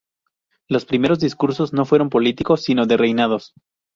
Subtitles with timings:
[0.67, 3.53] Los primeros discursos no fueron políticos sino de reinados.